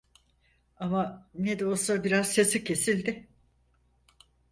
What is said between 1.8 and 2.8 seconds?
biraz sesi